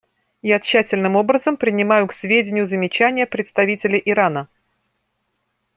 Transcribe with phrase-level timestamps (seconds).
[0.41, 4.47] Я тщательным образом принимаю к сведению замечания представителя Ирана.